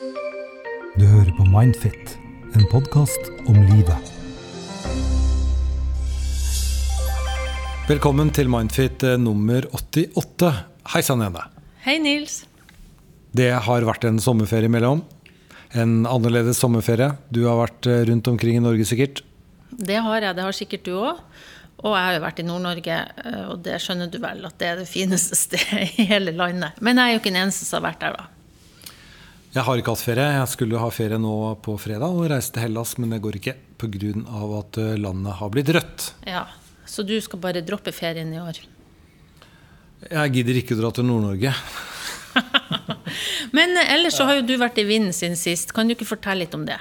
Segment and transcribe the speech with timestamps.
[0.00, 2.14] Du hører på Mindfit,
[2.56, 4.06] en podkast om livet.
[7.84, 10.54] Velkommen til Mindfit eh, nummer 88.
[10.94, 11.44] Hei sann, Ene.
[11.84, 12.46] Hei, Nils.
[13.36, 15.04] Det har vært en sommerferie imellom.
[15.76, 17.12] En annerledes sommerferie.
[17.28, 19.20] Du har vært eh, rundt omkring i Norge sikkert.
[19.68, 20.40] Det har jeg.
[20.40, 21.20] Det har sikkert du òg.
[21.84, 24.72] Og jeg har jo vært i Nord-Norge, eh, og det skjønner du vel at det
[24.72, 26.80] er det fineste stedet i hele landet.
[26.80, 28.39] Men jeg er jo ikke den eneste som har vært der, da.
[29.50, 30.24] Jeg har ikke hatt ferie.
[30.36, 33.56] Jeg skulle ha ferie nå på fredag og reise til Hellas, men det går ikke
[33.82, 34.12] pga.
[34.60, 36.12] at eh, landet har blitt rødt.
[36.26, 36.46] Ja,
[36.86, 38.60] Så du skal bare droppe ferien i år?
[40.10, 41.52] Jeg gidder ikke å dra til Nord-Norge.
[43.56, 45.74] Men ellers så har jo du vært i vinden siden sist.
[45.74, 46.78] Kan du ikke fortelle litt om det?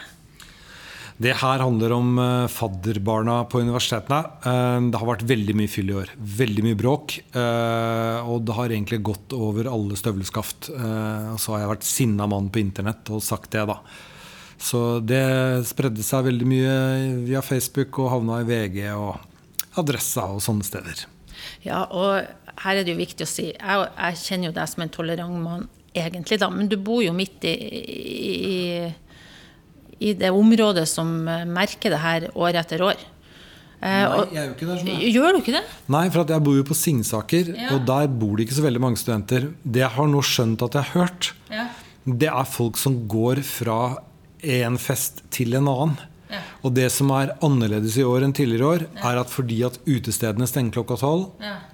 [1.20, 4.22] Det her handler om uh, fadderbarna på universitetene.
[4.46, 6.14] Uh, det har vært veldig mye fyll i år.
[6.16, 7.18] Veldig mye bråk.
[7.34, 10.72] Uh, og det har egentlig gått over alle støvleskaft.
[10.72, 13.82] og så har jeg vært sinna mann på internett og sagt det, da.
[14.60, 15.24] Så det
[15.68, 16.78] spredde seg veldig mye
[17.28, 21.04] via Facebook og havna i VG og Adressa og sånne steder.
[21.64, 22.24] Ja, og
[22.64, 25.40] her er det jo viktig å si Jeg, jeg kjenner jo deg som en tolerant
[25.40, 28.58] mann egentlig, da, men du bor jo midt i, i
[30.00, 33.00] i det området som eh, merker det her år etter år.
[33.80, 34.78] Eh, Nei, jeg gjør ikke det.
[34.82, 34.92] Sånn.
[35.14, 35.64] Gjør du ikke det?
[35.96, 37.72] Nei, for jeg bor jo på Singsaker, ja.
[37.76, 39.50] og der bor det ikke så veldig mange studenter.
[39.64, 41.66] Det jeg har nå skjønt at jeg har hørt, ja.
[42.06, 43.82] det er folk som går fra
[44.40, 46.00] en fest til en annen.
[46.30, 46.44] Ja.
[46.62, 50.46] Og det som er annerledes i år enn tidligere år, er at fordi at utestedene
[50.48, 51.32] stenger klokka tolv,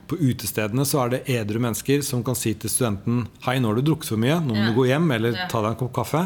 [0.07, 3.81] på utestedene så er det edru mennesker som kan si til studenten Hei, nå har
[3.81, 6.21] du drukket for mye, nå må du gå hjem, eller ta deg en kopp kaffe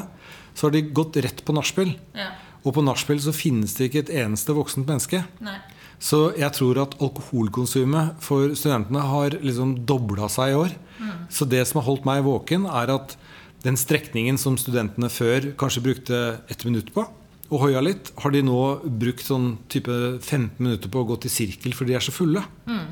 [0.59, 1.93] så har de gått rett på nachspiel.
[2.17, 2.33] Ja.
[2.67, 5.23] Og på nachspiel så finnes det ikke et eneste voksent menneske.
[5.39, 5.55] Nei.
[6.03, 10.75] Så jeg tror at alkoholkonsumet for studentene har liksom dobla seg i år.
[10.99, 11.15] Mm.
[11.31, 13.15] Så det som har holdt meg våken, er at
[13.63, 16.19] den strekningen som studentene før kanskje brukte
[16.51, 17.03] ett minutt på,
[17.49, 18.57] og hoia litt, har de nå
[19.01, 22.43] brukt sånn type 15 minutter på å gå til sirkel fordi de er så fulle.
[22.69, 22.83] Mm.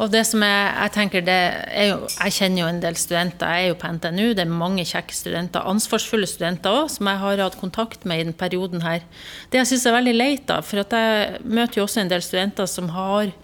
[0.00, 1.36] Og det som jeg, jeg tenker det
[1.68, 3.52] er jo, Jeg kjenner jo en del studenter.
[3.52, 4.24] Jeg er jo på NTNU.
[4.38, 5.68] Det er mange kjekke studenter.
[5.68, 9.04] Ansvarsfulle studenter òg, som jeg har hatt kontakt med i den perioden her.
[9.52, 12.24] Det jeg syns er veldig leit, da, for at jeg møter jo også en del
[12.24, 13.34] studenter som har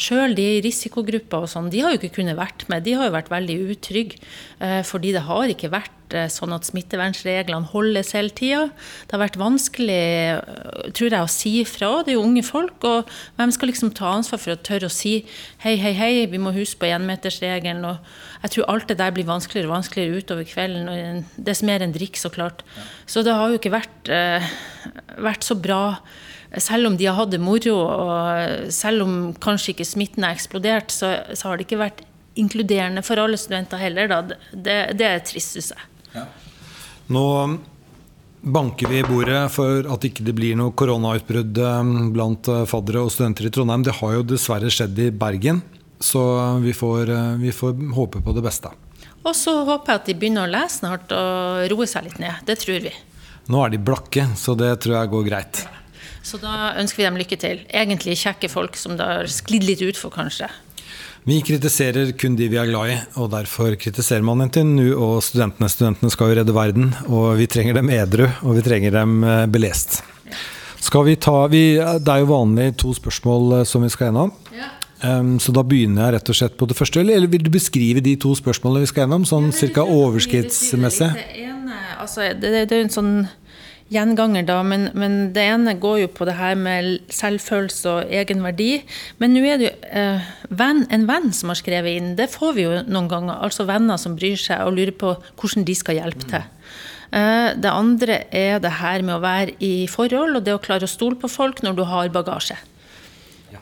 [0.00, 2.84] Sjøl de i risikogrupper og sånn, de har jo ikke kunnet vært med.
[2.86, 4.18] De har jo vært veldig utrygge.
[4.64, 8.64] Eh, fordi det har ikke vært eh, sånn at smittevernreglene holdes hele tida.
[9.04, 10.00] Det har vært vanskelig,
[10.34, 11.92] eh, tror jeg, å si fra.
[12.02, 12.86] Det er jo unge folk.
[12.90, 15.16] Og hvem skal liksom ta ansvar for å tørre å si
[15.64, 17.86] hei, hei, hei, vi må huske på énmetersregelen.
[17.86, 20.90] Og jeg tror alt det der blir vanskeligere og vanskeligere utover kvelden.
[20.90, 22.66] Og er mer enn drikk, så klart.
[23.06, 24.10] Så det har jo ikke vært,
[25.22, 25.84] vært så bra
[26.62, 30.94] selv om de har hatt det moro, og selv om kanskje ikke smitten har eksplodert,
[30.94, 32.04] så, så, har det ikke vært
[32.38, 34.10] inkluderende for alle studenter heller.
[34.52, 35.86] Det, det, er trist, syns jeg.
[36.14, 36.26] Ja.
[37.14, 37.24] Nå
[38.44, 43.04] banker vi i bordet for at ikke det blir noe koronautbrudd um, blant uh, faddere
[43.06, 43.86] og studenter i Trondheim.
[43.86, 45.62] Det har jo dessverre skjedd i Bergen,
[45.96, 46.22] så
[46.64, 48.72] vi får, uh, vi får håpe på det beste.
[49.24, 52.44] Og så håper jeg at de begynner å lese snart og roe seg litt ned.
[52.44, 52.92] Det tror vi.
[53.48, 55.64] Nå er de blakke, så det tror jeg går greit.
[56.24, 57.64] Så da ønsker vi dem lykke til.
[57.68, 60.48] Egentlig kjekke folk som det har sklidd litt utfor, kanskje.
[61.24, 65.70] Vi kritiserer kun de vi er glad i, og derfor kritiserer man NTNU og studentene.
[65.72, 69.44] Studentene skal jo redde verden, og vi trenger dem edru, og vi trenger dem eh,
[69.48, 70.02] belest.
[70.84, 74.34] Skal vi ta, vi, det er jo vanlig to spørsmål eh, som vi skal gjennom.
[74.52, 74.68] Ja.
[75.04, 77.00] Um, så da begynner jeg rett og slett på det første.
[77.00, 81.08] Eller, vil du beskrive de to spørsmålene vi skal gjennom, sånn cirka overskriftsmessig?
[81.16, 81.48] Det,
[82.00, 83.12] altså, det, det, det er jo en sånn
[83.92, 88.70] gjenganger, da, men, men, det ene går jo på det her med selvfølelse og egenverdi.
[89.20, 92.14] Men nå er det jo eh, venn, en venn som har skrevet inn.
[92.18, 93.38] Det får vi jo noen ganger.
[93.44, 96.46] Altså venner som bryr seg og lurer på hvordan de skal hjelpe til.
[97.14, 100.88] Eh, det andre er det her med å være i forhold og det å klare
[100.88, 102.56] å stole på folk når du har bagasje.
[103.52, 103.60] Ja.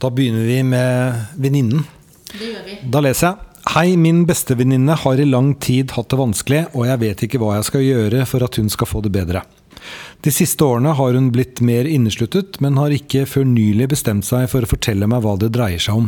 [0.00, 1.84] Da begynner vi med venninnen.
[2.90, 3.53] Da leser jeg.
[3.74, 7.56] Hei, min bestevenninne har i lang tid hatt det vanskelig, og jeg vet ikke hva
[7.56, 9.40] jeg skal gjøre for at hun skal få det bedre.
[10.22, 14.46] De siste årene har hun blitt mer innesluttet, men har ikke før nylig bestemt seg
[14.52, 16.06] for å fortelle meg hva det dreier seg om.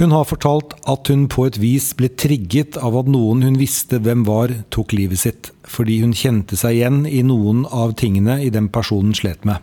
[0.00, 4.00] Hun har fortalt at hun på et vis ble trigget av at noen hun visste
[4.00, 8.48] hvem var, tok livet sitt, fordi hun kjente seg igjen i noen av tingene i
[8.48, 9.60] den personen slet med.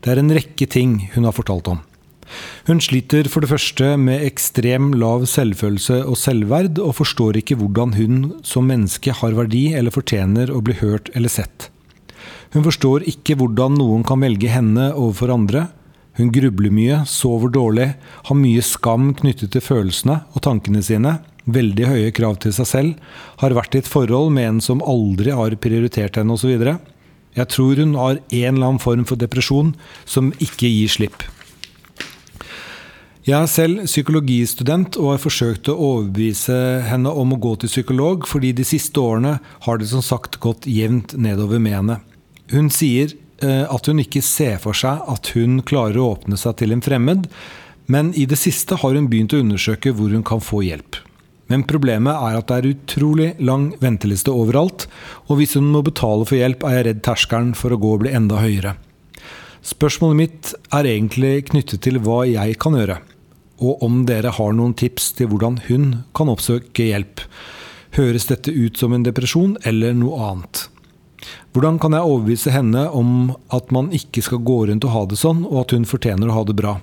[0.00, 1.84] Det er en rekke ting hun har fortalt om.
[2.68, 7.96] Hun sliter for det første med ekstrem lav selvfølelse og selvverd, og forstår ikke hvordan
[7.98, 11.70] hun som menneske har verdi eller fortjener å bli hørt eller sett.
[12.54, 15.66] Hun forstår ikke hvordan noen kan velge henne overfor andre.
[16.18, 17.92] Hun grubler mye, sover dårlig,
[18.26, 23.10] har mye skam knyttet til følelsene og tankene sine, veldig høye krav til seg selv,
[23.40, 26.56] har vært i et forhold med en som aldri har prioritert henne osv.
[27.38, 29.74] Jeg tror hun har en eller annen form for depresjon
[30.08, 31.22] som ikke gir slipp.
[33.28, 36.54] Jeg er selv psykologistudent og har forsøkt å overbevise
[36.86, 39.34] henne om å gå til psykolog, fordi de siste årene
[39.66, 41.96] har det som sagt gått jevnt nedover med henne.
[42.48, 43.12] Hun sier
[43.44, 46.80] eh, at hun ikke ser for seg at hun klarer å åpne seg til en
[46.86, 47.26] fremmed,
[47.92, 50.96] men i det siste har hun begynt å undersøke hvor hun kan få hjelp.
[51.52, 54.88] Men problemet er at det er utrolig lang venteliste overalt,
[55.28, 58.16] og hvis hun må betale for hjelp, er jeg redd terskelen for å gå bli
[58.16, 58.78] enda høyere.
[59.68, 63.00] Spørsmålet mitt er egentlig knyttet til hva jeg kan gjøre,
[63.58, 67.22] og om dere har noen tips til hvordan hun kan oppsøke hjelp.
[67.98, 70.68] Høres dette ut som en depresjon eller noe annet?
[71.56, 75.18] Hvordan kan jeg overbevise henne om at man ikke skal gå rundt og ha det
[75.18, 76.76] sånn, og at hun fortjener å ha det bra?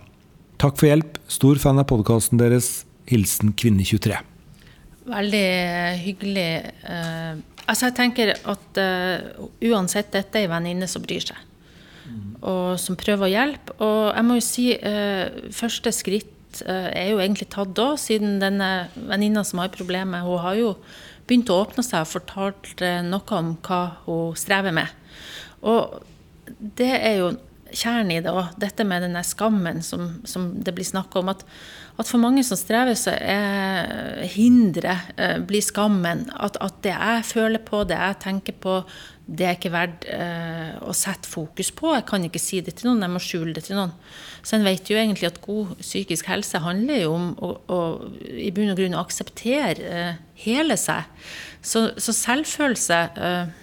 [0.61, 1.19] Takk for hjelp.
[1.31, 2.83] Stor fan av podkasten deres.
[3.09, 4.17] Hilsen Kvinne23.
[5.05, 5.47] Veldig
[6.01, 6.49] hyggelig.
[6.81, 7.37] Uh,
[7.67, 11.37] altså jeg tenker at uh, uansett, dette er ei venninne som bryr seg.
[12.05, 12.31] Mm.
[12.49, 13.75] Og som prøver å hjelpe.
[13.85, 16.34] Og jeg må jo si uh, første skritt
[16.65, 20.75] er jo egentlig tatt da, siden denne venninna som har problemet, hun har jo
[21.25, 24.91] begynt å åpne seg og fortalt noe om hva hun strever med.
[25.65, 25.99] Og
[26.77, 27.31] det er jo
[27.75, 31.31] kjernen i det òg, dette med denne skammen som, som det blir snakk om.
[31.33, 31.43] At,
[31.95, 36.27] at, for mange som strever, så er hinderet eh, blir skammen.
[36.35, 38.79] At, at, det jeg føler på, det jeg tenker på,
[39.25, 41.95] det er ikke verdt eh, å sette fokus på.
[41.95, 43.95] Jeg kan ikke si det til noen, jeg må skjule det til noen.
[44.45, 47.79] Så en vet jo egentlig at god psykisk helse handler jo om å, å
[48.21, 51.09] i bunn og grunn akseptere eh, hele seg.
[51.65, 53.61] Så, så selvfølelse eh,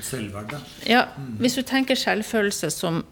[0.00, 0.56] Selvverdet.
[0.88, 1.02] Ja,
[1.36, 3.02] hvis du tenker selvfølelse som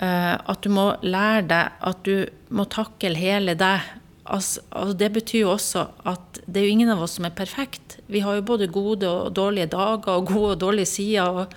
[0.00, 2.24] at du må lære deg at du
[2.56, 3.84] må takle hele deg.
[4.30, 7.36] Altså, altså det betyr jo også at det er jo ingen av oss som er
[7.36, 7.98] perfekt.
[8.10, 11.42] Vi har jo både gode og dårlige dager og gode og dårlige sider.
[11.42, 11.56] og,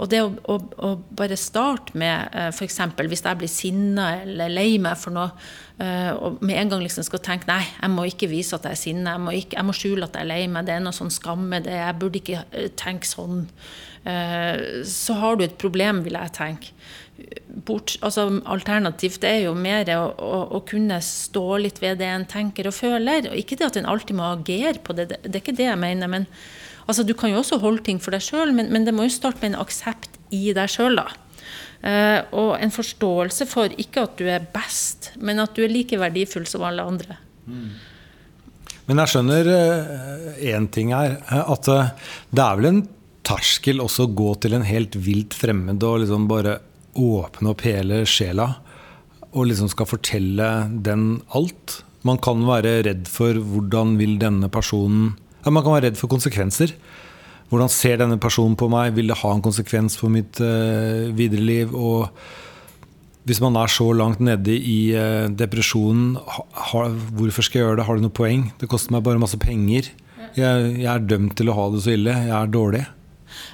[0.00, 2.78] og det å, å, å, bare starte med uh, f.eks.
[2.96, 5.28] hvis jeg blir sinna eller lei meg for noe,
[5.76, 8.78] uh, og med en gang liksom skal tenke nei, jeg må ikke vise at jeg
[8.78, 11.12] er sinna, jeg, jeg, må skjule at jeg er lei meg, det er noe sånn
[11.12, 13.44] skamme, det, jeg burde ikke tenke sånn.
[14.88, 16.72] Så har du et problem, vil jeg tenke
[17.66, 22.26] bort, altså Alternativt er jo mer å, å, å, kunne stå litt ved det en
[22.28, 23.30] tenker og føler.
[23.30, 25.68] og Ikke det at en alltid må agere på det, det, det er ikke det
[25.68, 26.10] jeg mener.
[26.10, 26.28] men
[26.86, 29.14] altså Du kan jo også holde ting for deg sjøl, men, men, det må jo
[29.14, 31.00] starte med en aksept i deg sjøl.
[31.80, 35.96] Uh, og en forståelse for ikke at du er best, men at du er like
[36.00, 37.16] verdifull som alle andre.
[37.48, 37.70] Mm.
[38.90, 39.52] Men jeg skjønner
[40.40, 41.20] én uh, ting her.
[41.40, 41.92] At uh,
[42.34, 42.82] det er vel en
[43.26, 46.58] terskel også å gå til en helt vilt fremmed og liksom bare
[47.00, 48.52] åpne opp hele sjela
[49.30, 50.48] og liksom skal fortelle
[50.82, 51.80] den alt.
[52.06, 55.14] Man kan være redd for hvordan vil denne personen
[55.44, 56.74] ja, Man kan være redd for konsekvenser.
[57.48, 58.92] Hvordan ser denne personen på meg?
[58.96, 61.72] Vil det ha en konsekvens for mitt uh, videre liv?
[61.72, 62.10] Og
[63.24, 66.84] hvis man er så langt nede i uh, depresjonen, ha,
[67.16, 67.86] hvorfor skal jeg gjøre det?
[67.88, 68.50] Har det noe poeng?
[68.60, 69.88] Det koster meg bare masse penger.
[70.36, 72.14] Jeg, jeg er dømt til å ha det så ille.
[72.28, 72.84] Jeg er dårlig.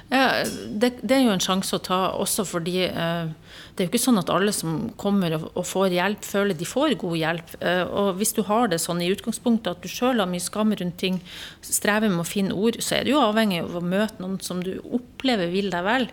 [0.07, 3.27] Ja, det, det, er jo en sjanse å ta også fordi eh,
[3.75, 6.67] det er jo ikke sånn at alle som kommer og, og, får hjelp, føler de
[6.69, 7.51] får god hjelp.
[7.59, 10.71] Eh, og hvis du har det sånn i utgangspunktet at du sjøl har mye skam
[10.79, 11.19] rundt ting,
[11.59, 14.63] strever med å finne ord, så er du jo avhengig av å møte noen som
[14.63, 16.07] du opplever vil deg vel,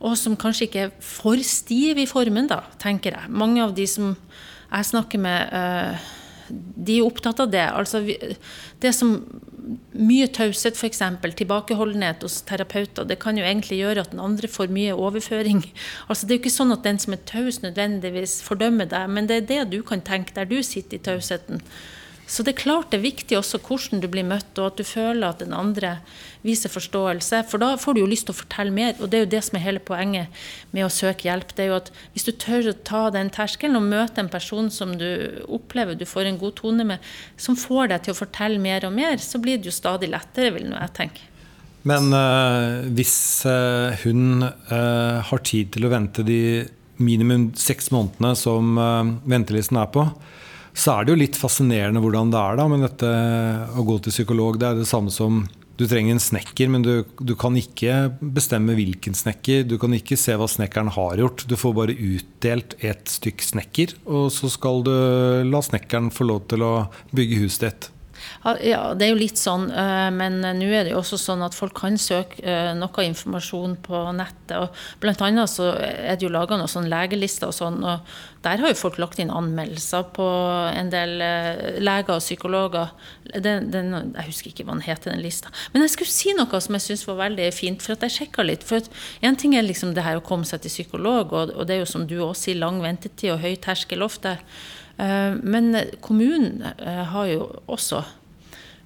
[0.00, 3.28] og som kanskje ikke er for stiv i formen, da, tenker jeg.
[3.28, 6.10] Mange av de som jeg snakker med, eh,
[6.48, 7.64] de er opptatt av det.
[7.70, 8.02] Altså,
[8.82, 9.16] det som
[9.96, 11.00] mye taushet, f.eks.
[11.38, 15.64] tilbakeholdenhet hos terapeuter, det kan jo egentlig gjøre at den andre får mye overføring.
[16.08, 19.28] Altså, det er jo ikke sånn at den som er taus, nødvendigvis fordømmer deg, men
[19.30, 21.62] det er det du kan tenke der du sitter i tausheten.
[22.26, 24.84] Så det er klart det er viktig også hvordan du blir møtt, og at du
[24.88, 25.98] føler at den andre
[26.44, 27.42] viser forståelse.
[27.50, 29.42] For da får du jo lyst til å fortelle mer, og det er jo det
[29.44, 31.52] som er hele poenget med å søke hjelp.
[31.52, 34.70] Det er jo at hvis du tør å ta den terskelen og møte en person
[34.72, 35.08] som du
[35.44, 38.96] opplever du får en god tone med, som får deg til å fortelle mer og
[38.96, 41.28] mer, så blir det jo stadig lettere, vil nå jeg tenke.
[41.84, 46.64] Men øh, hvis øh, hun øh, har tid til å vente de
[46.96, 48.78] minimum seks månedene som
[49.26, 50.06] ventelisten er på,
[50.74, 53.10] så er det jo litt fascinerende hvordan det er da, men dette
[53.78, 54.58] å gå til psykolog.
[54.58, 55.44] Det er det samme som
[55.78, 59.64] du trenger en snekker, men du, du, kan ikke bestemme hvilken snekker.
[59.66, 61.46] Du kan ikke se hva snekkeren har gjort.
[61.50, 64.94] Du får bare utdelt et stykk snekker, og så skal du
[65.48, 66.74] la snekkeren få lov til å
[67.14, 67.90] bygge huset ditt.
[68.44, 71.56] Ja, det er jo litt sånn, eh, men nå er det jo også sånn at
[71.56, 74.54] folk kan søke eh, noe informasjon på nettet.
[74.58, 78.04] og Blant annet så er det jo laga noen sånn legelister og sånn, og
[78.44, 80.26] der har jo folk lagt inn anmeldelser på
[80.68, 82.92] en del eh, leger og psykologer.
[83.32, 85.52] Den, den, jeg husker ikke hva den heter, den lista.
[85.72, 88.44] Men jeg skulle si noe som jeg syns var veldig fint, for at jeg sjekka
[88.44, 88.66] litt.
[88.68, 88.84] For
[89.24, 91.84] én ting er liksom det her å komme seg til psykolog, og, og det er
[91.84, 94.36] jo som du også sier, lang ventetid og høy terskel ofte.
[94.96, 95.74] Men
[96.04, 96.62] kommunen
[97.10, 98.04] har jo også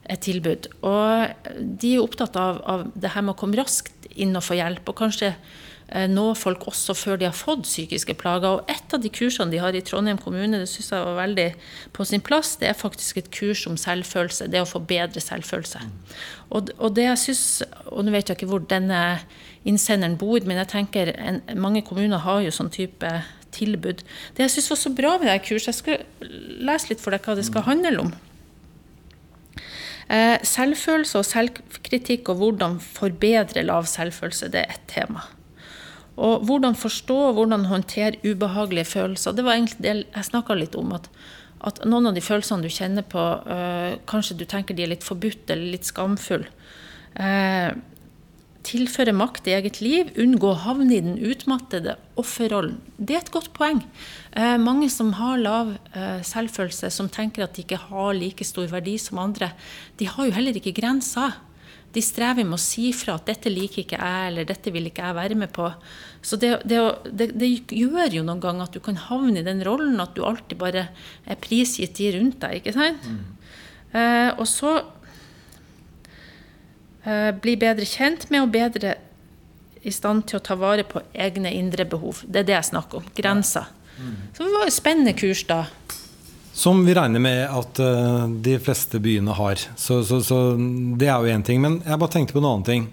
[0.09, 0.69] et tilbud.
[0.87, 4.59] Og de er opptatt av, av, det her med å komme raskt inn og få
[4.59, 8.59] hjelp, og kanskje eh, nå folk også før de har fått psykiske plager.
[8.59, 11.49] Og et av de kursene de har i Trondheim kommune, det syns jeg var veldig
[11.97, 14.49] på sin plass, det er faktisk et kurs om selvfølelse.
[14.51, 15.85] Det å få bedre selvfølelse.
[16.49, 17.47] Og, og det jeg synes,
[17.93, 19.03] og nå vet jeg ikke hvor denne
[19.69, 23.19] innsenderen bor, men jeg tenker en, mange kommuner har jo sånn type
[23.55, 24.05] tilbud.
[24.37, 26.33] Det jeg syns var så bra med det kurset, jeg skal
[26.69, 28.13] lese litt for deg hva det skal handle om.
[30.09, 35.27] Eh, selvfølelse og selvkritikk og hvordan forbedre lav selvfølelse, det er ett tema.
[36.19, 39.37] Og hvordan forstå og hvordan håndtere ubehagelige følelser.
[39.37, 40.97] Det var egentlig det jeg snakka litt om.
[40.97, 41.07] At,
[41.61, 45.07] at, noen av de følelsene du kjenner på, øh, kanskje du tenker de er litt
[45.07, 46.49] forbudt eller litt skamfulle.
[47.15, 47.71] Eh,
[48.69, 52.77] tilføre makt i eget liv, unngå å havne i den utmattede offerrollen.
[52.97, 53.81] Det er et godt poeng.
[54.37, 58.69] Eh, mange som har lav eh, selvfølelse, som tenker at de ikke har like stor
[58.71, 59.53] verdi som andre,
[59.99, 61.39] de har jo heller ikke grenser.
[61.95, 65.07] De strever med å si fra at 'dette liker ikke jeg', eller 'dette vil ikke
[65.09, 65.73] jeg være med på'.
[66.21, 69.65] Så det, det, det, det gjør jo noen ganger at du kan havne i den
[69.65, 70.89] rollen at du alltid bare
[71.25, 72.61] er prisgitt de rundt deg.
[72.61, 73.09] ikke sant?
[73.09, 73.39] Mm.
[73.97, 74.83] Eh, og så
[77.43, 78.95] bli bedre kjent med og bedre
[79.87, 82.23] i stand til å ta vare på egne indre behov.
[82.27, 83.11] Det er det jeg snakker om.
[83.17, 83.69] Grenser.
[84.35, 85.65] Så det var et spennende kurs da.
[86.59, 89.63] Som vi regner med at uh, de fleste byene har.
[89.79, 90.39] Så, så, så
[90.99, 91.61] det er jo én ting.
[91.63, 92.89] Men jeg bare tenkte på en annen ting.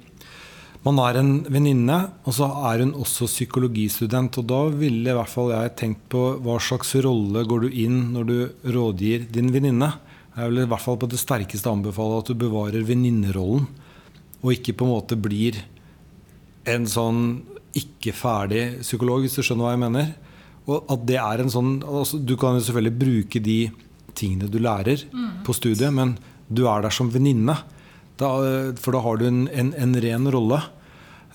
[0.86, 1.95] Man er en venninne,
[2.29, 4.38] og så er hun også psykologistudent.
[4.41, 8.03] Og da ville i hvert fall jeg tenkt på hva slags rolle går du inn
[8.13, 8.38] når du
[8.75, 9.95] rådgir din venninne.
[10.36, 13.65] Jeg vil i hvert fall på det sterkeste anbefale at du bevarer venninnerollen
[14.46, 15.58] og ikke på en måte blir
[16.70, 17.24] en sånn
[17.75, 20.12] ikke ferdig psykolog, hvis du skjønner hva jeg mener.
[20.70, 23.60] Og at det er en sånn altså, Du kan jo selvfølgelig bruke de
[24.16, 25.44] tingene du lærer mm.
[25.46, 26.16] på studiet, men
[26.48, 27.58] du er der som venninne.
[28.18, 30.62] For da har du en, en, en ren rolle.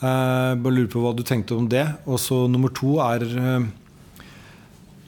[0.00, 1.84] Eh, bare lurer på hva du tenkte om det.
[2.08, 3.68] Og så nummer to er eh,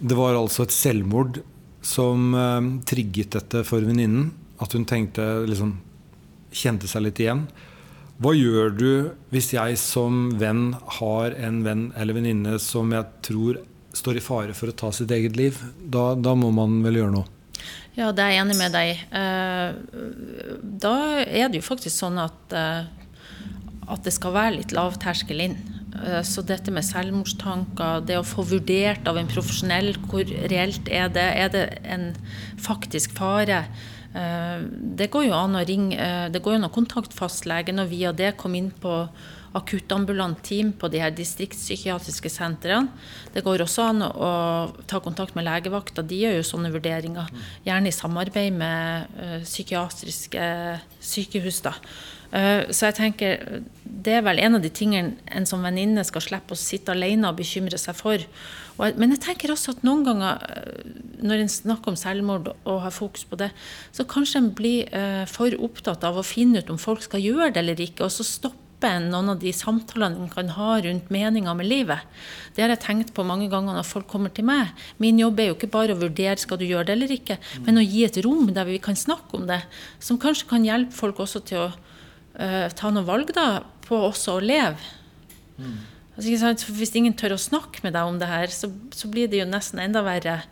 [0.03, 1.41] Det var altså et selvmord
[1.83, 4.31] som eh, trigget dette for venninnen.
[4.63, 5.79] At hun tenkte liksom
[6.53, 7.47] Kjente seg litt igjen.
[8.23, 8.91] Hva gjør du
[9.33, 13.57] hvis jeg som venn har en venn eller venninne som jeg tror
[13.99, 15.59] står i fare for å ta sitt eget liv?
[15.83, 17.27] Da, da må man vel gjøre noe?
[17.97, 19.75] Ja, det er jeg enig med deg eh,
[20.85, 22.87] Da er det jo faktisk sånn at, eh,
[23.91, 25.59] at det skal være litt lav terskel inn.
[25.99, 31.11] Eh, så dette med selvmordstanker, det å få vurdert av en profesjonell hvor reelt er
[31.13, 32.13] det, er det en
[32.71, 33.65] faktisk fare?
[34.15, 34.65] Eh,
[34.99, 38.13] det går jo an å ringe, eh, det går an å kontakte fastlegen og via
[38.13, 39.09] det komme inn på
[39.55, 42.89] akuttambulant team på de her distriktspsykiatriske sentrene.
[43.35, 46.05] Det går også an å ta kontakt med legevakta.
[46.07, 47.29] De gjør jo sånne vurderinger.
[47.67, 51.61] Gjerne i samarbeid med uh, psykiatriske sykehus.
[51.61, 51.75] da.
[52.33, 56.57] Så jeg tenker det er vel en av de tingene en som venninne skal slippe
[56.57, 58.25] å sitte alene og bekymre seg for.
[58.79, 62.95] Men jeg tenker også at noen ganger uh, når en snakker om selvmord og har
[62.95, 63.53] fokus på det,
[63.95, 64.89] så kanskje en blir
[65.31, 68.27] for opptatt av å finne ut om folk skal gjøre det eller ikke, og så
[68.27, 72.03] stoppe noen av de samtalene en kan ha rundt meninga med livet.
[72.55, 74.73] Det har jeg tenkt på mange ganger når folk kommer til meg.
[75.03, 77.79] Min jobb er jo ikke bare å vurdere skal du gjøre det eller ikke, men
[77.79, 79.63] å gi et rom der vi kan snakke om det.
[80.03, 84.39] Som kanskje kan hjelpe folk også til å uh, ta noen valg da, på også
[84.39, 84.93] å leve.
[85.59, 85.79] Mm.
[86.13, 89.41] Altså, hvis ingen tør å snakke med deg om det her, så, så blir det
[89.41, 90.43] jo nesten enda verre.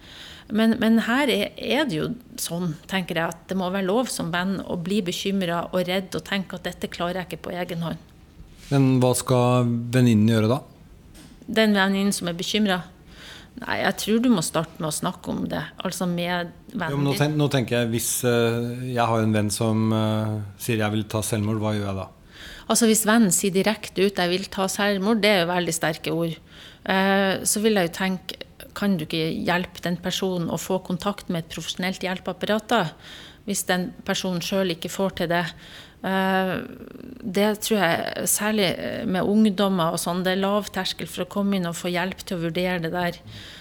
[0.51, 2.07] Men, men, her er, er, det jo
[2.41, 6.17] sånn, tenker jeg, at det må være lov som venn å bli bekymra og redd
[6.17, 8.09] og tenke at dette klarer jeg ikke på egen hånd.
[8.71, 10.59] Men hva skal venninnen gjøre da?
[11.51, 12.81] Den venninnen som er bekymra?
[13.61, 15.63] Nei, jeg tror du må starte med å snakke om det.
[15.85, 17.05] Altså med vennen din.
[17.05, 20.95] Nå, ten nå, tenker jeg, hvis uh, jeg har en venn som uh, sier jeg
[20.95, 22.07] vil ta selvmord, hva gjør jeg da?
[22.69, 26.13] Altså Hvis vennen sier direkte ut 'jeg vil ta selvmord', det er jo veldig sterke
[26.13, 26.37] ord.
[26.87, 31.29] Uh, så vil jeg jo tenke kan du ikke hjelpe den personen å få kontakt
[31.29, 32.83] med et profesjonelt hjelpeapparat da?
[33.49, 35.45] Hvis den personen sjøl ikke får til det.
[36.07, 36.53] Eh,
[37.21, 38.69] det tror jeg særlig
[39.11, 42.23] med ungdommer og sånn, det er lav terskel for å komme inn og få hjelp
[42.25, 43.19] til å vurdere det der.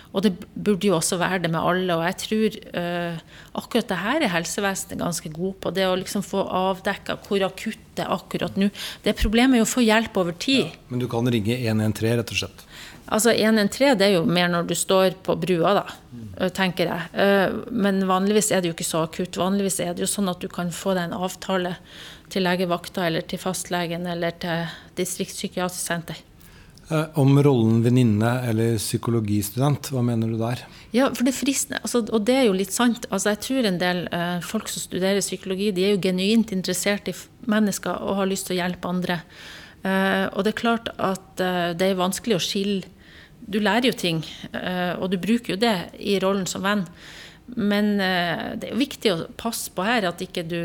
[0.10, 1.96] Og det burde jo også være det med alle.
[1.96, 3.20] Og jeg tror uh,
[3.62, 5.74] akkurat det her er helsevesenet ganske god på.
[5.76, 8.72] Det å liksom få avdekka hvor akutt det er akkurat nå.
[9.06, 10.72] Det problemet er jo å få hjelp over tid.
[10.72, 12.66] Ja, men du kan ringe 113, rett og slett?
[13.10, 16.28] Altså 113 det er jo mer når du står på brua, da, mm.
[16.58, 17.10] tenker jeg.
[17.18, 19.40] Eh, men vanligvis er det jo ikke så akutt.
[19.42, 21.74] Vanligvis er det jo sånn at du kan få deg en avtale
[22.30, 26.22] til legevakta eller til fastlegen eller til distriktspsykiatrisk senter.
[26.90, 30.64] Eh, om rollen venninne eller psykologistudent, hva mener du der?
[30.96, 33.06] Ja, for det fristende, altså, og det er jo litt sant.
[33.14, 37.12] Altså, jeg tror en del eh, folk som studerer psykologi, de er jo genuint interessert
[37.12, 37.16] i
[37.50, 39.22] mennesker og har lyst til å hjelpe andre.
[39.86, 42.96] Eh, og det er klart at eh, det er vanskelig å skille
[43.50, 44.20] Du lærer jo ting,
[44.52, 46.84] eh, og du bruker jo det i rollen som venn.
[47.50, 50.60] Men det er jo viktig å passe på her at ikke du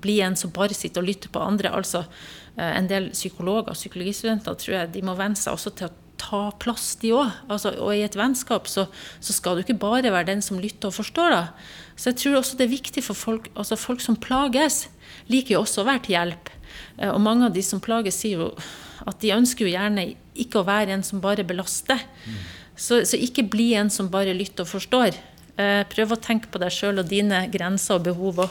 [0.00, 1.68] blir en som bare sitter og lytter på andre.
[1.76, 5.90] altså Eh, en del psykologer og psykologistudenter tror jeg de må venne seg også til
[5.90, 7.30] å ta plass, de òg.
[7.52, 8.86] Altså, og i et vennskap så,
[9.20, 11.34] så, skal du ikke bare være den som lytter og forstår.
[11.34, 11.42] Da.
[11.96, 14.86] Så jeg tror også det er viktig for folk altså folk som plages,
[15.32, 16.52] liker jo også å være til hjelp.
[16.98, 18.50] Eh, og mange av de som plages, sier jo
[19.06, 22.00] at de ønsker jo gjerne ikke å være en som bare belaster.
[22.24, 22.42] Mm.
[22.76, 25.16] Så, så ikke bli en som bare lytter og forstår.
[25.56, 28.42] Eh, prøv å tenke på deg sjøl og dine grenser og behov.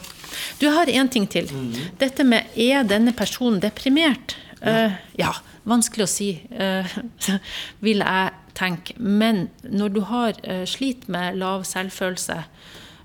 [0.58, 1.52] Du har én ting til.
[1.54, 1.76] Mm.
[2.02, 4.34] Dette med er denne personen deprimert?
[4.66, 4.88] Ja.
[4.88, 5.32] Uh, ja,
[5.70, 6.96] vanskelig å si, uh,
[7.86, 8.96] vil jeg tenke.
[8.98, 12.40] Men når du har uh, slit med lav selvfølelse,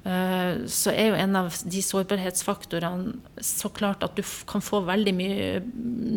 [0.00, 5.48] så er jo en av de sårbarhetsfaktorene så klart at du kan få veldig mye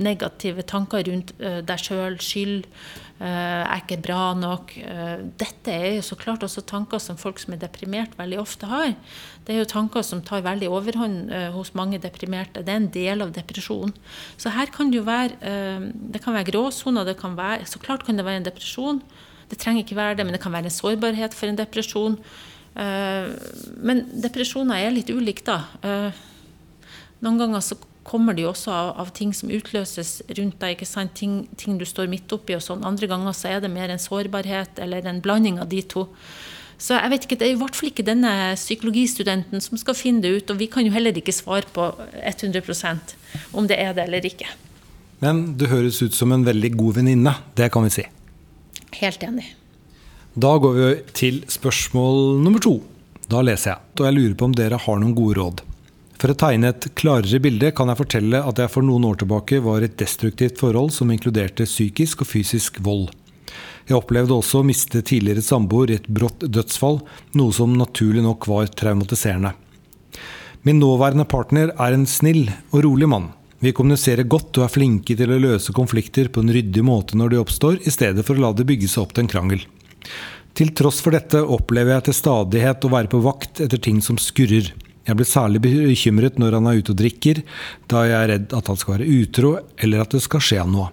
[0.08, 2.70] negative tanker rundt deg sjøl, skyld,
[3.24, 4.74] Eh, er ikke bra nok.
[4.84, 8.68] Eh, dette er jo så klart også tanker som folk som er deprimert, veldig ofte
[8.68, 8.96] har.
[9.46, 12.66] Det er jo tanker som tar veldig overhånd eh, hos mange deprimerte.
[12.66, 13.94] Det er en del av depresjonen.
[14.36, 15.38] Så her kan det jo være
[15.94, 17.06] Det kan være gråsoner.
[17.06, 19.02] Det kan være, så klart kan det være en depresjon.
[19.50, 22.18] Det trenger ikke være det, men det kan være en sårbarhet for en depresjon.
[22.74, 26.12] Men depresjoner er litt ulike, da.
[27.24, 30.76] Noen ganger så kommer det jo også av, av, ting som utløses rundt deg.
[30.76, 31.06] ikke?
[31.16, 32.84] Ting, ting du står midt oppi og sånn.
[32.88, 36.08] Andre ganger så er det mer en sårbarhet eller en blanding av de to.
[36.84, 40.22] Så jeg vet ikke, Det er i hvert fall ikke denne psykologistudenten som skal finne
[40.26, 40.52] det ut.
[40.52, 43.16] Og vi kan jo heller ikke svare på 100%
[43.54, 44.50] om det er det eller ikke.
[45.24, 47.38] Men du høres ut som en veldig god venninne.
[47.56, 48.08] Det kan vi si.
[49.00, 49.54] Helt enig.
[50.34, 52.80] Da går vi til spørsmål nummer to.
[53.30, 53.82] Da leser jeg.
[54.00, 55.60] Og jeg lurer på om dere har noen gode råd.
[56.18, 59.60] For å tegne et klarere bilde kan jeg fortelle at jeg for noen år tilbake
[59.62, 63.12] var i et destruktivt forhold som inkluderte psykisk og fysisk vold.
[63.86, 67.02] Jeg opplevde også å miste tidligere samboer i et brått dødsfall,
[67.38, 69.54] noe som naturlig nok var traumatiserende.
[70.64, 73.30] Min nåværende partner er en snill og rolig mann.
[73.60, 77.36] Vi kommuniserer godt og er flinke til å løse konflikter på en ryddig måte når
[77.36, 79.66] de oppstår, i stedet for å la det bygge seg opp til en krangel.
[80.54, 84.20] Til tross for dette opplever jeg til stadighet å være på vakt etter ting som
[84.22, 84.70] skurrer.
[85.04, 87.42] Jeg blir særlig bekymret når han er ute og drikker,
[87.92, 90.92] da jeg er redd at han skal være utro, eller at det skal skje noe.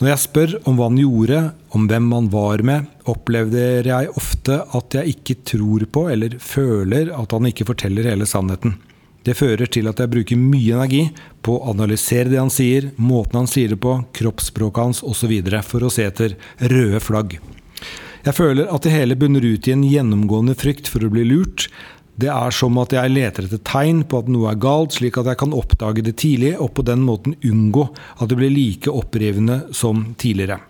[0.00, 1.40] Når jeg spør om hva han gjorde,
[1.76, 7.12] om hvem han var med, opplever jeg ofte at jeg ikke tror på eller føler
[7.12, 8.78] at han ikke forteller hele sannheten.
[9.28, 11.02] Det fører til at jeg bruker mye energi
[11.44, 15.36] på å analysere det han sier, måten han sier det på, kroppsspråket hans osv.
[15.68, 16.38] for å se etter
[16.72, 17.36] røde flagg.
[18.26, 21.70] Jeg føler at det hele bunner ut i en gjennomgående frykt for å bli lurt,
[22.20, 25.30] det er som at jeg leter etter tegn på at noe er galt, slik at
[25.30, 27.86] jeg kan oppdage det tidlig, og på den måten unngå
[28.18, 30.60] at det blir like opprivende som tidligere.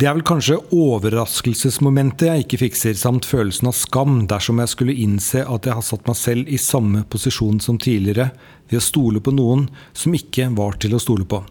[0.00, 4.96] Det er vel kanskje overraskelsesmomentet jeg ikke fikser, samt følelsen av skam dersom jeg skulle
[5.04, 8.30] innse at jeg har satt meg selv i samme posisjon som tidligere,
[8.70, 11.42] ved å stole på noen som ikke var til å stole på.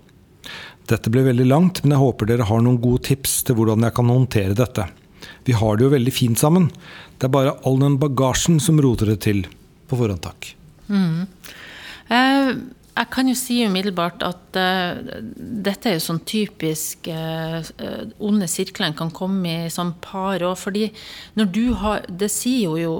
[0.89, 3.95] Dette ble veldig langt, men jeg håper dere har noen gode tips til hvordan jeg
[3.99, 4.87] kan håndtere dette.
[5.45, 6.69] Vi har det jo veldig fint sammen.
[7.19, 9.43] Det er bare all den bagasjen som roter det til.
[9.89, 10.51] På forhånd, takk.
[10.89, 11.27] Mm.
[12.09, 12.51] Eh,
[12.99, 17.61] jeg kan jo si umiddelbart at uh, dette er jo sånn typisk uh,
[18.19, 20.57] onde sirkler kan komme i som par òg.
[20.59, 20.89] Fordi
[21.39, 22.95] når du har Det sier hun jo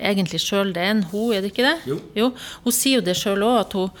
[0.00, 1.76] egentlig sjøl, det er en hun, er det ikke det?
[1.92, 2.00] Jo.
[2.16, 2.30] jo.
[2.64, 3.92] Hun sier jo det sjøl òg, at hun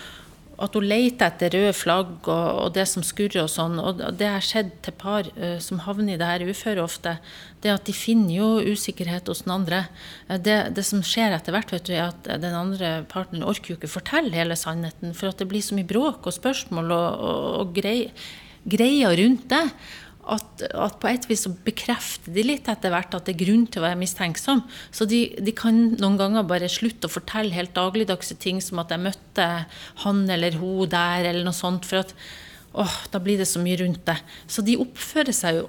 [0.60, 3.78] at hun leter etter røde flagg og, og, det som skurrer og sånn.
[3.80, 7.16] Og det har skjedd til par uh, som havner i det her uføret ofte.
[7.64, 9.84] Det at de finner jo usikkerhet hos den andre.
[10.28, 13.74] Uh, det, det, som skjer etter hvert, vet du, er at den andre partneren orker
[13.74, 15.16] jo ikke fortelle hele sannheten.
[15.16, 19.64] For at det blir så mye bråk og spørsmål og, og, og greier rundt det
[20.28, 23.64] at, at, på et vis så bekrefter de litt etter hvert at det er grunn
[23.66, 24.62] til å være mistenksom.
[24.92, 28.92] Så de, de, kan noen ganger bare slutte å fortelle helt dagligdagse ting som at
[28.92, 29.48] jeg møtte
[30.04, 31.88] han eller hun der, eller noe sånt.
[31.88, 32.14] For at
[32.76, 34.18] åh, da blir det så mye rundt det.
[34.50, 35.68] Så de oppfører seg jo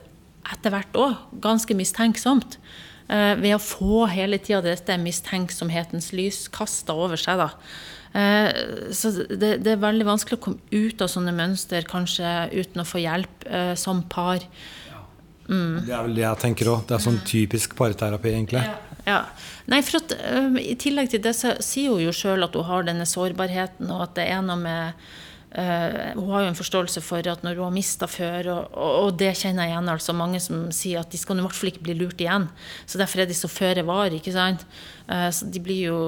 [0.51, 2.59] etter hvert òg ganske mistenksomt.
[3.11, 7.41] Eh, ved å få hele tida dette mistenksomhetens lys kasta over seg.
[7.41, 7.49] da.
[8.13, 8.49] Eh,
[8.91, 12.87] så det, det, er veldig vanskelig å komme ut av sånne mønster kanskje uten å
[12.87, 14.43] få hjelp eh, som par.
[15.47, 15.83] Mm.
[15.87, 16.85] Det er vel det jeg tenker òg.
[16.89, 18.63] Det er sånn typisk parterapi, egentlig.
[18.67, 18.77] Ja.
[19.07, 19.19] ja.
[19.71, 20.15] Nei, for at,
[20.59, 24.07] I tillegg til det så sier hun jo sjøl at hun har denne sårbarheten, og
[24.09, 25.11] at det er noe med
[25.51, 28.91] Uh, hun har jo en forståelse for at når hun har mista før, og, og,
[29.01, 31.71] og, det kjenner jeg igjen, altså mange som sier at de skal i hvert fall
[31.73, 32.47] ikke bli lurt igjen.
[32.87, 34.15] Så derfor er de så føre var.
[34.15, 34.63] ikke sant?
[35.09, 35.99] Uh, så de blir jo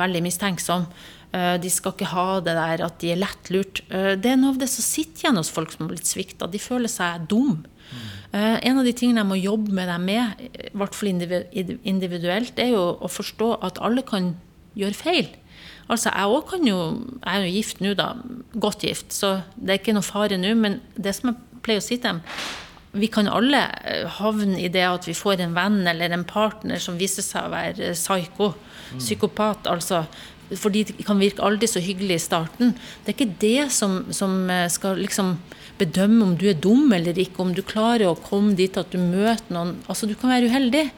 [0.00, 0.90] veldig mistenksomme.
[1.28, 3.84] Uh, de skal ikke ha det der at de er lett lurt.
[3.86, 6.50] det er noe av det som sitter igjen hos folk som har blitt svikta.
[6.50, 7.60] De føler seg dum.
[8.32, 12.74] en av de tingene jeg må jobbe med dem med, i hvert fall individuelt, er
[12.74, 14.34] jo å forstå at alle kan
[14.74, 15.30] gjøre feil.
[15.88, 16.78] Altså, jeg òg kan jo
[17.24, 18.12] Jeg er jo gift nå, da.
[18.60, 20.54] Godt gift, så det er ikke noe fare nå.
[20.54, 22.24] Men det som jeg pleier å si til dem
[22.98, 26.80] vi kan alle eh, havne i det at vi får en venn eller en partner
[26.80, 28.52] som viser seg å være psyko.
[28.88, 29.02] Mm.
[29.02, 30.06] Psykopat, altså.
[30.56, 32.74] Fordi de kan virke aldri så hyggelig i starten.
[33.04, 35.36] Det er ikke det som, som eh, skal liksom
[35.78, 38.98] bedømme om du er dum eller ikke, om du klarer å komme dit at du
[38.98, 39.76] møter noen.
[39.86, 40.88] Altså, du kan være uheldig.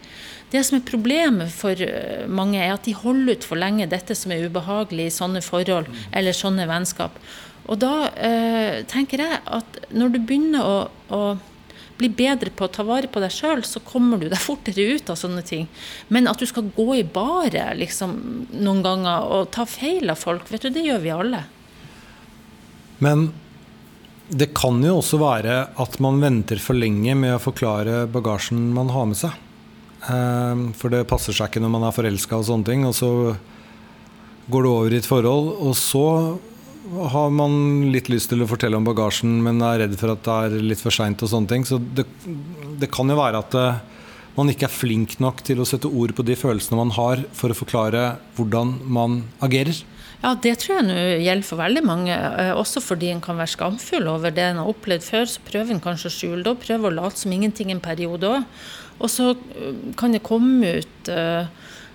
[0.50, 4.16] Det som er problemet for eh, mange, er at de holder ut for lenge dette
[4.18, 7.18] som er ubehagelig i sånne forhold eller sånne vennskap.
[7.70, 10.78] Og da eh, tenker jeg at når du begynner å,
[11.14, 11.22] å
[12.00, 15.12] bli bedre på å ta vare på deg sjøl, så kommer du deg fortere ut
[15.12, 15.68] av sånne ting.
[16.08, 18.16] Men at du skal gå i baret liksom,
[18.56, 21.44] noen ganger og ta feil av folk, vet du, det gjør vi alle.
[23.04, 23.30] Men
[24.30, 28.92] det kan jo også være at man venter for lenge med å forklare bagasjen man
[28.94, 29.34] har med seg.
[30.08, 32.86] Ehm, for det passer seg ikke når man er forelska og sånne ting.
[32.88, 33.10] Og så
[34.50, 36.06] går det over i et forhold, og så
[37.12, 37.54] har man
[37.92, 40.80] litt lyst til å fortelle om bagasjen, men er redd for at det er litt
[40.80, 41.66] for seint og sånne ting.
[41.68, 42.06] Så det,
[42.80, 43.80] det kan jo være at eh,
[44.38, 47.52] man ikke er flink nok til å sette ord på de følelsene man har, for
[47.52, 49.82] å forklare hvordan man agerer.
[50.20, 52.12] Ja, det tror jeg nå gjelder for veldig mange.
[52.12, 55.28] Eh, også fordi en kan være skamfull over det en har opplevd før.
[55.28, 58.28] Så prøver en kanskje å skjule det, og prøver å late som ingenting en periode
[58.28, 58.62] òg.
[59.00, 61.48] Og så øh, kan det komme ut uh,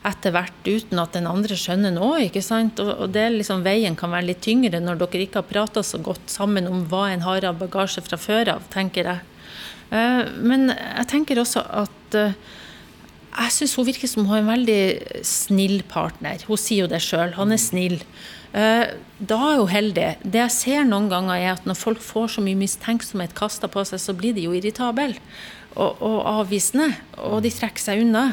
[0.05, 2.25] etter hvert uten at den andre skjønner noe.
[2.27, 2.79] ikke sant?
[2.81, 6.29] Og, det liksom, Veien kan være litt tyngre når dere ikke har prata så godt
[6.31, 9.23] sammen om hva en har av bagasje fra før av, tenker jeg.
[9.89, 12.37] Uh, men jeg tenker også at uh,
[13.35, 16.41] jeg syns hun virker som hun er en veldig snill partner.
[16.47, 17.35] Hun sier jo det sjøl.
[17.35, 17.97] Han er snill.
[18.55, 20.05] Da er hun heldig.
[20.23, 23.83] Det jeg ser noen ganger, er at når folk får så mye mistenksomhet kasta på
[23.89, 25.17] seg, så blir de jo irritable
[25.75, 28.29] og, og avvisende, og de trekker seg unna.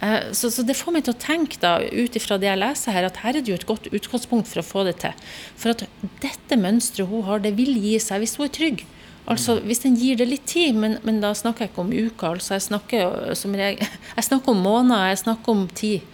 [0.00, 2.96] Eh, så, så, det får meg til å tenke da, ut ifra det jeg leser
[2.96, 5.28] her, at her er det jo et godt utgangspunkt for å få det til.
[5.60, 5.84] For at
[6.24, 8.86] dette mønsteret hun har, det vil gi seg hvis hun er trygg.
[9.30, 12.38] Altså Hvis den gir det litt tid, men, men da snakker jeg ikke om uker.
[12.38, 16.08] altså Jeg snakker, jeg, jeg snakker om måneder, jeg snakker om tid.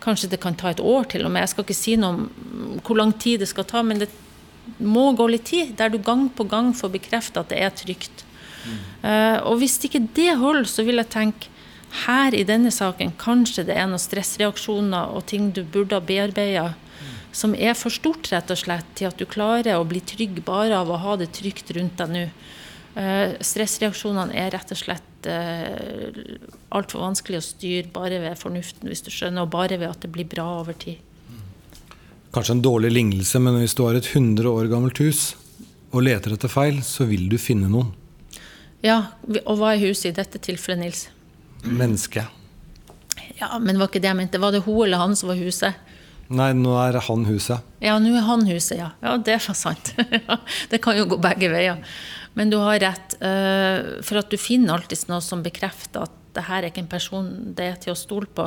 [0.00, 1.44] Kanskje det kan ta et år til og med.
[1.44, 4.10] Jeg skal ikke si noe om hvor lang tid det skal ta, men det
[4.80, 8.24] må gå litt tid, der du gang på gang får bekreftet at det er trygt.
[9.02, 11.50] Uh, og hvis ikke det holder, så vil jeg tenke
[12.04, 16.70] her i denne saken kanskje det er noen stressreaksjoner og ting du burde ha bearbeida,
[17.32, 20.78] som er for stort, rett og slett, til at du klarer å bli trygg bare
[20.78, 22.24] av å ha det trygt rundt deg nå.
[22.90, 26.10] Uh, stressreaksjonene er rett og slett uh,
[26.74, 30.10] altfor vanskelig å styre bare ved fornuften, hvis du skjønner, og bare ved at det
[30.14, 30.98] blir bra over tid.
[32.34, 35.32] Kanskje en dårlig lignelse, men hvis du har et 100 år gammelt hus
[35.90, 37.90] og leter etter feil, så vil du finne noen.
[38.84, 39.00] Ja,
[39.44, 41.06] og hva er huset i dette tilfellet, Nils?
[41.64, 42.24] Menneske.
[43.40, 44.40] Ja, men var ikke det jeg mente.
[44.40, 45.90] Var det hun eller han som var huset?
[46.30, 47.66] Nei, nå er han huset.
[47.82, 48.92] Ja, nå er han huset, ja.
[49.02, 49.92] Ja, det er sant.
[50.70, 51.82] det kan jo gå begge veier.
[52.38, 53.16] Men du har rett.
[53.18, 56.92] Eh, for at du finner alltid noe som bekrefter at det her er ikke en
[56.92, 58.46] person det er til å stole på.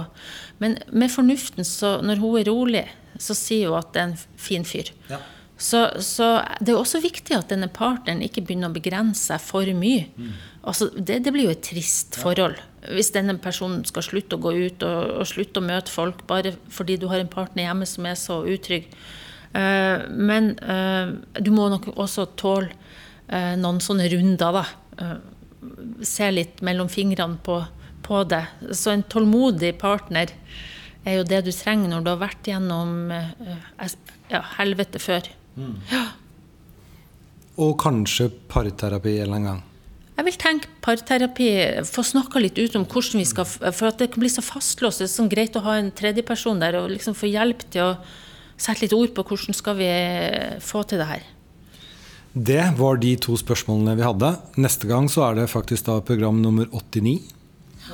[0.64, 2.86] Men med fornuften, så når hun er rolig,
[3.20, 4.94] så sier hun at det er en fin fyr.
[5.12, 5.20] Ja.
[5.58, 9.70] Så, så, det er også viktig at denne partneren ikke begynner å begrense seg for
[9.78, 10.08] mye.
[10.18, 10.32] Mm.
[10.64, 12.58] Altså, det, det, blir jo et trist forhold.
[12.90, 16.56] Hvis denne personen skal slutte å gå ut og, og, slutte å møte folk bare
[16.74, 18.90] fordi du har en partner hjemme som er så utrygg.
[19.54, 22.74] Uh, men uh, du må nok også tåle
[23.30, 24.66] uh, noen sånne runder, da.
[26.04, 27.62] se litt mellom fingrene på,
[28.04, 28.44] på, det.
[28.74, 30.34] Så en tålmodig partner
[31.06, 35.28] er jo det du trenger når du har vært gjennom ja, helvete før.
[35.58, 35.78] Mm.
[35.92, 36.08] Ja.
[37.62, 39.62] Og kanskje parterapi en eller annen gang?
[40.14, 41.48] Jeg vil tenke parterapi,
[41.90, 45.02] få snakka litt ut om hvordan vi skal For at det kan bli så fastlåst.
[45.02, 47.94] Det er sånn greit å ha en tredjeperson der og liksom få hjelp til å
[48.54, 49.90] sette litt ord på hvordan skal vi
[50.62, 51.24] få til det her.
[52.34, 54.32] Det var de to spørsmålene vi hadde.
[54.62, 57.18] Neste gang så er det faktisk da program nummer 89.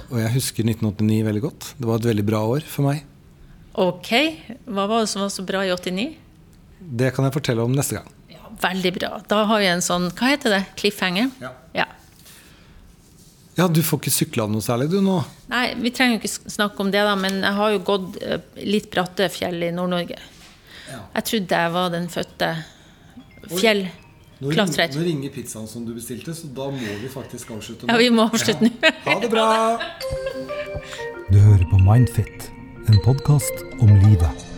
[0.09, 1.73] Og jeg husker 1989 veldig godt.
[1.79, 3.03] Det var et veldig bra år for meg.
[3.79, 4.11] Ok.
[4.67, 6.28] Hva var det som var så bra i 89?
[6.79, 8.07] Det kan jeg fortelle om neste gang.
[8.31, 9.09] Ja, veldig bra.
[9.27, 10.61] Da har vi en sånn Hva heter det?
[10.79, 11.29] Cliffhanger?
[11.43, 11.51] Ja.
[11.75, 11.85] ja.
[13.59, 15.17] Ja, du får ikke sykla noe særlig du nå?
[15.51, 18.39] Nei, vi trenger jo ikke snakke om det, da, men jeg har jo gått eh,
[18.63, 20.15] litt bratte fjell i Nord-Norge.
[20.89, 21.01] Ja.
[21.17, 22.51] Jeg trodde jeg var den fødte
[23.49, 24.87] Nå, fjellklatrer.
[24.87, 27.91] ringer- nå ringer pizzaen som du bestilte, så da må vi faktisk avslutte nå.
[27.91, 28.93] Ja, vi må avslutte nå.
[29.09, 29.49] Ha det bra!
[31.29, 32.47] Du hører på Mindfit,
[32.89, 34.48] en podkast om livet.